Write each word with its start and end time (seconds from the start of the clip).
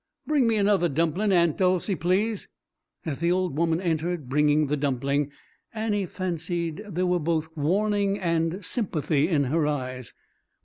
Bring 0.25 0.47
me 0.47 0.55
another 0.55 0.89
dumplin', 0.89 1.31
Aunt 1.31 1.57
Dolcey, 1.59 1.93
please." 1.95 2.47
As 3.05 3.19
the 3.19 3.31
old 3.31 3.55
woman 3.55 3.79
entered, 3.79 4.29
bringing 4.29 4.65
the 4.65 4.75
dumpling, 4.75 5.29
Annie 5.75 6.07
fancied 6.07 6.77
there 6.77 7.05
were 7.05 7.19
both 7.19 7.55
warning 7.55 8.17
and 8.17 8.65
sympathy 8.65 9.29
in 9.29 9.43
her 9.43 9.67
eyes. 9.67 10.15